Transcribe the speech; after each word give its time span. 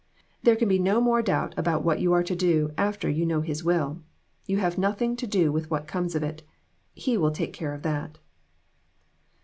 There 0.41 0.55
can 0.55 0.67
be 0.67 0.79
no 0.79 0.99
more 0.99 1.21
doubt 1.21 1.53
about 1.55 1.83
what 1.83 1.99
you 1.99 2.11
are 2.13 2.23
to 2.23 2.35
do 2.35 2.71
after 2.75 3.07
you 3.07 3.23
know 3.23 3.41
his 3.41 3.63
will. 3.63 4.01
You 4.47 4.57
have 4.57 4.75
nothing 4.79 5.15
to 5.17 5.27
do 5.27 5.51
with 5.51 5.69
what 5.69 5.85
comes 5.85 6.15
of' 6.15 6.23
it. 6.23 6.41
He 6.95 7.17
will 7.19 7.29
take 7.29 7.53
care 7.53 7.75
of 7.75 7.83
that." 7.83 8.17